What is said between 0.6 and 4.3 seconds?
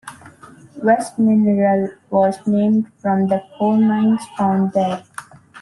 West Mineral was named from the coal mines